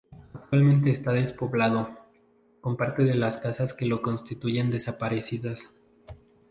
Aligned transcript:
Actualmente 0.33 0.89
está 0.89 1.11
despoblado, 1.13 1.95
con 2.59 2.75
parte 2.75 3.03
de 3.03 3.13
las 3.13 3.37
casas 3.37 3.75
que 3.75 3.85
lo 3.85 4.01
constituyen 4.01 4.71
desaparecidas. 4.71 5.75